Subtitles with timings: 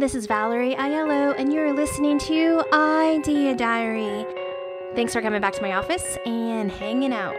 [0.00, 4.24] this is Valerie Aiello, and you're listening to Idea Diary.
[4.94, 7.36] Thanks for coming back to my office and hanging out.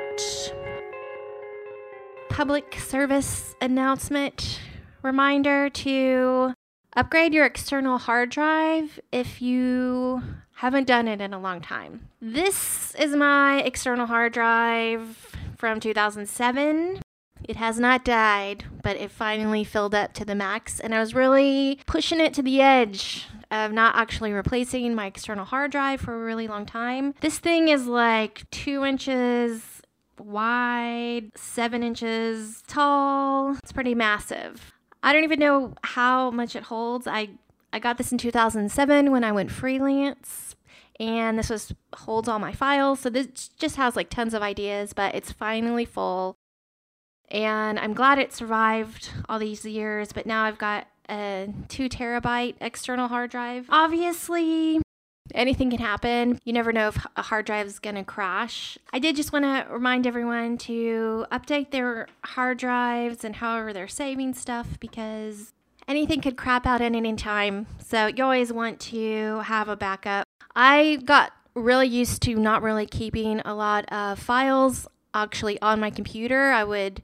[2.30, 4.60] Public service announcement
[5.02, 6.54] reminder to
[6.96, 10.22] upgrade your external hard drive if you
[10.54, 12.10] haven't done it in a long time.
[12.22, 17.02] This is my external hard drive from 2007.
[17.48, 21.14] It has not died, but it finally filled up to the max, and I was
[21.16, 26.16] really pushing it to the edge of not actually replacing my external hard drive for
[26.16, 27.14] a really long time.
[27.22, 29.82] This thing is like two inches
[30.18, 33.58] wide, seven inches tall.
[33.58, 34.72] It's pretty massive.
[35.04, 37.08] I don't even know how much it holds.
[37.08, 37.30] I
[37.74, 40.56] I got this in 2007 when I went freelance
[41.00, 43.00] and this was holds all my files.
[43.00, 46.36] So this just has like tons of ideas, but it's finally full.
[47.32, 52.56] And I'm glad it survived all these years, but now I've got a two terabyte
[52.60, 53.66] external hard drive.
[53.70, 54.82] Obviously,
[55.34, 56.40] anything can happen.
[56.44, 58.78] You never know if a hard drive is going to crash.
[58.92, 63.88] I did just want to remind everyone to update their hard drives and however they're
[63.88, 65.54] saving stuff because
[65.88, 67.68] anything could crap out at any time.
[67.80, 70.26] So you always want to have a backup.
[70.54, 75.90] I got really used to not really keeping a lot of files actually on my
[75.90, 76.52] computer.
[76.52, 77.02] I would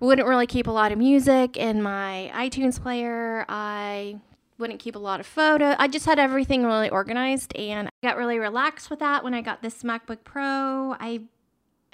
[0.00, 3.44] wouldn't really keep a lot of music in my iTunes player.
[3.48, 4.20] I
[4.58, 5.76] wouldn't keep a lot of photos.
[5.78, 9.42] I just had everything really organized and I got really relaxed with that when I
[9.42, 10.96] got this MacBook Pro.
[10.98, 11.22] I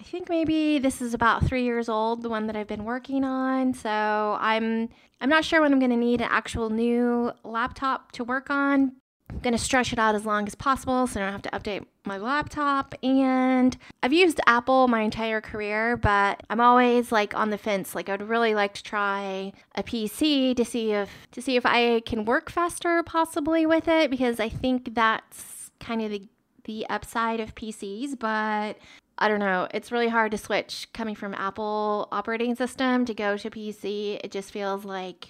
[0.00, 3.24] I think maybe this is about 3 years old, the one that I've been working
[3.24, 3.74] on.
[3.74, 4.88] So, I'm
[5.20, 8.92] I'm not sure when I'm going to need an actual new laptop to work on,
[9.30, 11.50] I'm going to stretch it out as long as possible so I don't have to
[11.50, 12.94] update my laptop.
[13.02, 17.94] And I've used Apple my entire career, but I'm always like on the fence.
[17.94, 22.00] Like I'd really like to try a PC to see if to see if I
[22.00, 26.28] can work faster possibly with it because I think that's kind of the
[26.64, 28.76] the upside of PCs, but
[29.18, 29.68] I don't know.
[29.72, 34.20] It's really hard to switch coming from Apple operating system to go to PC.
[34.22, 35.28] It just feels like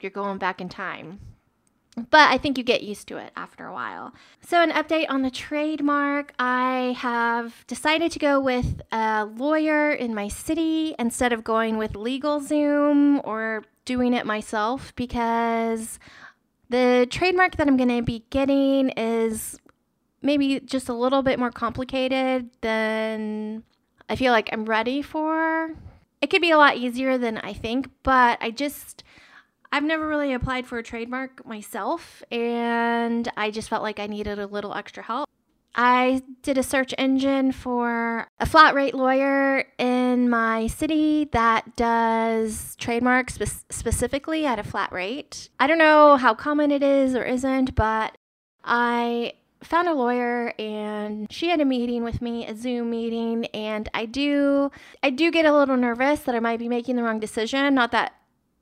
[0.00, 1.20] you're going back in time
[1.96, 4.12] but I think you get used to it after a while.
[4.42, 10.14] So, an update on the trademark I have decided to go with a lawyer in
[10.14, 15.98] my city instead of going with LegalZoom or doing it myself because
[16.68, 19.58] the trademark that I'm going to be getting is
[20.20, 23.62] maybe just a little bit more complicated than
[24.08, 25.74] I feel like I'm ready for.
[26.20, 29.04] It could be a lot easier than I think, but I just
[29.72, 34.38] I've never really applied for a trademark myself, and I just felt like I needed
[34.38, 35.28] a little extra help.
[35.78, 42.76] I did a search engine for a flat rate lawyer in my city that does
[42.76, 45.50] trademarks spe- specifically at a flat rate.
[45.60, 48.16] I don't know how common it is or isn't, but
[48.64, 53.88] I found a lawyer and she had a meeting with me, a Zoom meeting, and
[53.92, 54.70] I do
[55.02, 57.92] I do get a little nervous that I might be making the wrong decision, not
[57.92, 58.14] that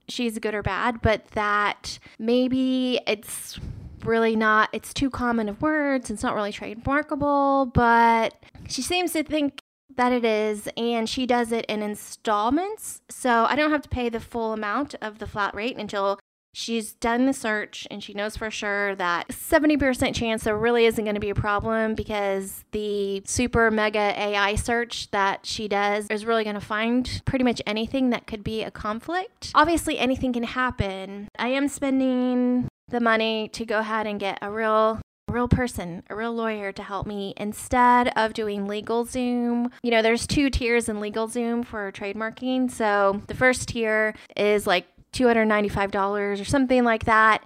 [0.08, 3.58] she's good or bad, but that maybe it's
[4.04, 8.34] really not, it's too common of words, it's not really trademarkable, but
[8.68, 9.60] she seems to think
[9.96, 13.00] that it is, and she does it in installments.
[13.08, 16.18] So I don't have to pay the full amount of the flat rate until
[16.54, 21.04] she's done the search and she knows for sure that 70% chance there really isn't
[21.04, 26.24] going to be a problem because the super mega AI search that she does is
[26.24, 29.50] really going to find pretty much anything that could be a conflict.
[29.54, 31.28] Obviously, anything can happen.
[31.38, 35.00] I am spending the money to go ahead and get a real
[35.34, 39.70] real person, a real lawyer to help me instead of doing LegalZoom.
[39.82, 42.70] You know, there's two tiers in LegalZoom for trademarking.
[42.70, 47.44] So the first tier is like $295 or something like that.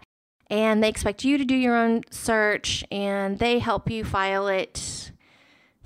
[0.51, 5.13] And they expect you to do your own search and they help you file it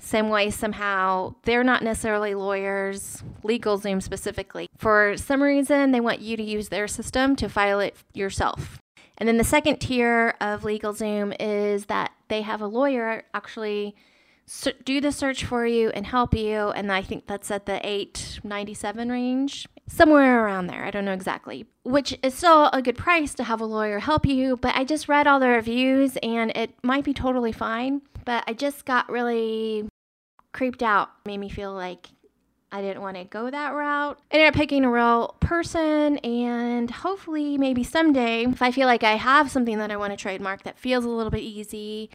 [0.03, 1.35] same way somehow.
[1.43, 4.67] They're not necessarily lawyers, LegalZoom specifically.
[4.77, 8.79] For some reason, they want you to use their system to file it yourself.
[9.17, 13.95] And then the second tier of LegalZoom is that they have a lawyer actually
[14.83, 16.69] do the search for you and help you.
[16.71, 20.83] And I think that's at the 897 range somewhere around there.
[20.83, 24.25] I don't know exactly, which is still a good price to have a lawyer help
[24.25, 24.57] you.
[24.57, 28.01] But I just read all the reviews and it might be totally fine.
[28.25, 29.87] But I just got really
[30.51, 32.07] creeped out, made me feel like
[32.71, 34.19] I didn't want to go that route.
[34.31, 39.03] I ended up picking a real person, and hopefully, maybe someday, if I feel like
[39.03, 42.09] I have something that I want to trademark that feels a little bit easy,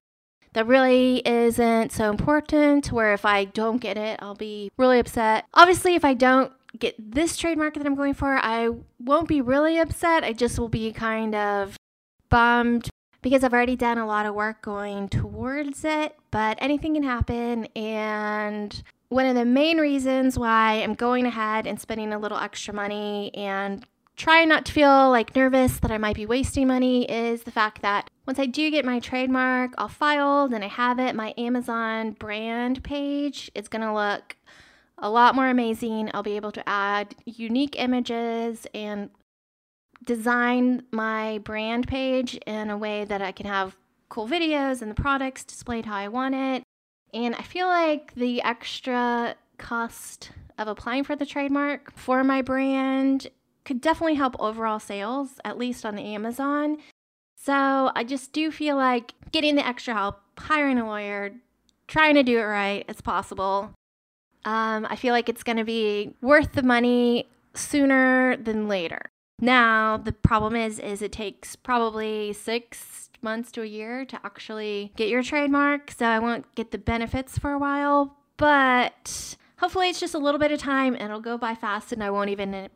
[0.55, 5.45] that really isn't so important, where if I don't get it, I'll be really upset.
[5.55, 9.79] Obviously, if I don't get this trademark that I'm going for, I won't be really
[9.79, 10.25] upset.
[10.25, 11.77] I just will be kind of
[12.29, 12.91] bummed
[13.23, 17.67] because I've already done a lot of work going towards it, but anything can happen.
[17.75, 22.75] And one of the main reasons why I'm going ahead and spending a little extra
[22.75, 23.85] money and
[24.17, 27.83] trying not to feel like nervous that I might be wasting money is the fact
[27.83, 32.11] that once I do get my trademark all filed and I have it, my Amazon
[32.13, 34.37] brand page is going to look
[34.99, 36.11] a lot more amazing.
[36.13, 39.11] I'll be able to add unique images and
[40.05, 43.77] design my brand page in a way that I can have
[44.09, 46.63] cool videos and the products displayed how I want it.
[47.13, 53.29] And I feel like the extra cost of applying for the trademark for my brand
[53.65, 56.79] could definitely help overall sales, at least on Amazon.
[57.37, 61.33] So I just do feel like getting the extra help, hiring a lawyer,
[61.87, 63.75] trying to do it right as possible.
[64.45, 69.11] Um, I feel like it's going to be worth the money sooner than later.
[69.41, 74.93] Now the problem is, is it takes probably six months to a year to actually
[74.97, 75.91] get your trademark.
[75.91, 80.39] So I won't get the benefits for a while, but hopefully it's just a little
[80.39, 82.69] bit of time and it'll go by fast and I won't even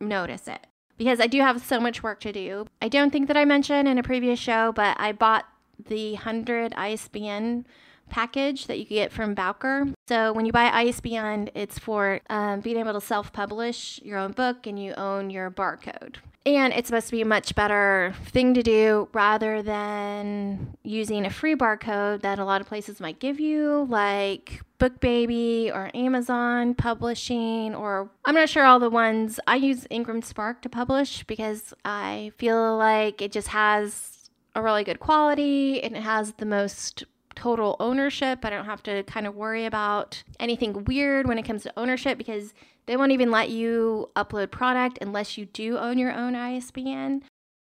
[0.00, 0.66] notice it
[0.96, 2.66] because I do have so much work to do.
[2.82, 5.46] I don't think that I mentioned in a previous show, but I bought
[5.86, 7.66] the 100 ISBN
[8.08, 9.88] package that you get from Bowker.
[10.08, 14.66] So when you buy ISBN, it's for um, being able to self-publish your own book
[14.66, 16.16] and you own your barcode.
[16.46, 21.30] And it's supposed to be a much better thing to do rather than using a
[21.30, 27.74] free barcode that a lot of places might give you, like BookBaby or Amazon Publishing,
[27.74, 29.38] or I'm not sure all the ones.
[29.46, 34.84] I use Ingram Spark to publish because I feel like it just has a really
[34.84, 37.04] good quality and it has the most
[37.38, 38.44] total ownership.
[38.44, 42.18] I don't have to kind of worry about anything weird when it comes to ownership
[42.18, 42.52] because
[42.86, 47.22] they won't even let you upload product unless you do own your own ISBN.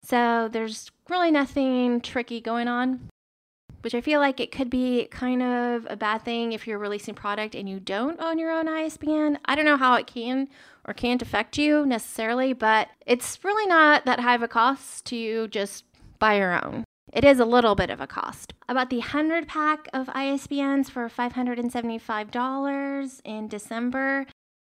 [0.04, 3.10] So there's really nothing tricky going on,
[3.82, 7.14] which I feel like it could be kind of a bad thing if you're releasing
[7.14, 9.38] product and you don't own your own ISBN.
[9.46, 10.48] I don't know how it can
[10.86, 15.48] or can't affect you necessarily, but it's really not that high of a cost to
[15.50, 15.84] just
[16.18, 16.86] buy your own.
[17.12, 18.54] It is a little bit of a cost.
[18.68, 24.28] About the 100 pack of ISBNs for $575 in December.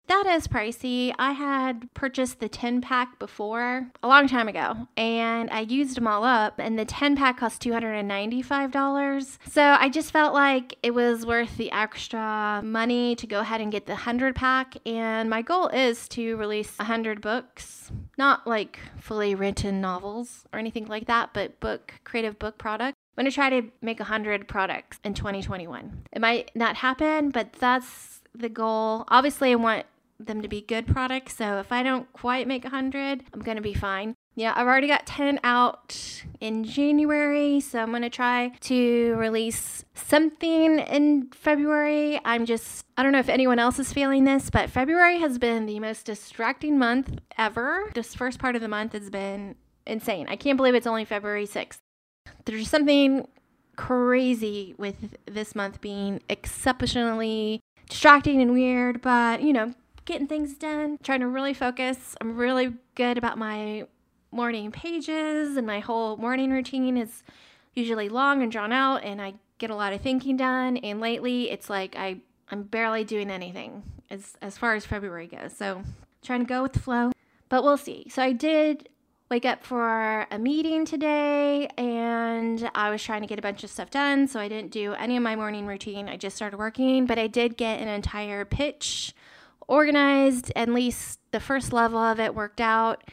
[0.08, 1.14] That is pricey.
[1.18, 6.08] I had purchased the 10 pack before a long time ago and I used them
[6.08, 9.38] all up, and the 10 pack cost $295.
[9.50, 13.72] So I just felt like it was worth the extra money to go ahead and
[13.72, 14.76] get the 100 pack.
[14.86, 20.86] And my goal is to release 100 books, not like fully written novels or anything
[20.86, 22.96] like that, but book, creative book product.
[23.18, 26.04] I'm to try to make 100 products in 2021.
[26.12, 29.06] It might not happen, but that's the goal.
[29.08, 29.86] Obviously, I want
[30.20, 31.38] them to be good products.
[31.38, 34.16] So if I don't quite make 100, I'm going to be fine.
[34.38, 39.86] Yeah, I've already got 10 out in January, so I'm going to try to release
[39.94, 42.20] something in February.
[42.26, 45.66] I'm just, I don't know if anyone else is feeling this, but February has been
[45.66, 47.90] the most distracting month ever.
[47.94, 49.56] This first part of the month has been
[49.88, 50.28] insane.
[50.28, 51.78] I can't believe it's only February 6th.
[52.44, 53.28] There's something
[53.78, 59.74] crazy with this month being exceptionally distracting and weird, but you know,
[60.06, 62.16] getting things done, trying to really focus.
[62.22, 63.88] I'm really good about my
[64.32, 67.24] morning pages, and my whole morning routine is
[67.74, 70.78] usually long and drawn out, and I get a lot of thinking done.
[70.78, 72.18] And lately, it's like I
[72.52, 75.54] I'm barely doing anything as as far as February goes.
[75.54, 75.82] So
[76.24, 77.12] trying to go with the flow,
[77.50, 78.08] but we'll see.
[78.10, 78.90] So I did
[79.30, 83.72] wake up for a meeting today and I was trying to get a bunch of
[83.72, 86.08] stuff done, so I didn't do any of my morning routine.
[86.08, 89.16] I just started working, but I did get an entire pitch
[89.68, 93.04] organized, at least the first level of it worked out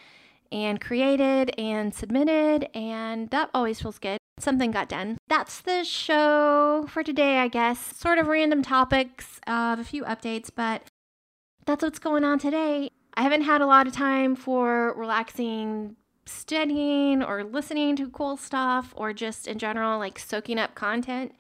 [0.51, 4.19] and created and submitted, and that always feels good.
[4.39, 5.19] Something got done.
[5.29, 7.97] That's the show for today, I guess.
[7.97, 10.83] Sort of random topics of a few updates, but
[11.65, 12.91] that's what's going on today.
[13.15, 18.93] I haven't had a lot of time for relaxing studying or listening to cool stuff
[18.97, 21.35] or just in general like soaking up content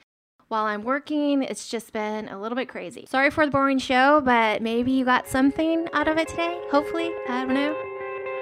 [0.52, 1.42] while I'm working.
[1.42, 3.06] It's just been a little bit crazy.
[3.08, 6.60] Sorry for the boring show, but maybe you got something out of it today.
[6.70, 7.10] Hopefully.
[7.26, 7.74] I don't know.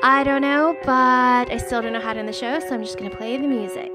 [0.02, 2.82] I don't know, but I still don't know how to end the show, so I'm
[2.82, 3.92] just to play the music.